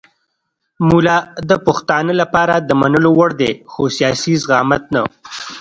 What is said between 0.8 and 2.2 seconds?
ملا د پښتانه